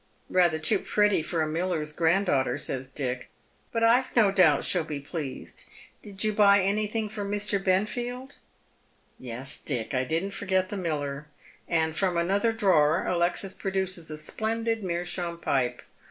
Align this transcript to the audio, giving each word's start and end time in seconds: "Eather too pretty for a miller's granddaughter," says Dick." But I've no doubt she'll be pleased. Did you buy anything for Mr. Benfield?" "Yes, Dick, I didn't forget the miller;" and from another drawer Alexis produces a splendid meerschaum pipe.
"Eather 0.33 0.59
too 0.59 0.79
pretty 0.79 1.21
for 1.21 1.43
a 1.43 1.47
miller's 1.47 1.93
granddaughter," 1.93 2.57
says 2.57 2.89
Dick." 2.89 3.29
But 3.71 3.83
I've 3.83 4.15
no 4.15 4.31
doubt 4.31 4.63
she'll 4.63 4.83
be 4.83 4.99
pleased. 4.99 5.65
Did 6.01 6.23
you 6.23 6.33
buy 6.33 6.59
anything 6.59 7.07
for 7.07 7.23
Mr. 7.23 7.63
Benfield?" 7.63 8.37
"Yes, 9.19 9.59
Dick, 9.59 9.93
I 9.93 10.03
didn't 10.03 10.31
forget 10.31 10.69
the 10.69 10.75
miller;" 10.77 11.27
and 11.67 11.95
from 11.95 12.17
another 12.17 12.51
drawer 12.51 13.05
Alexis 13.05 13.53
produces 13.53 14.09
a 14.09 14.17
splendid 14.17 14.83
meerschaum 14.83 15.37
pipe. 15.37 15.83